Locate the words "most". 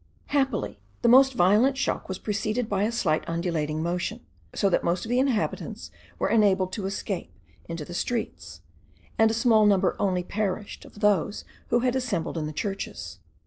1.07-1.35, 4.83-5.05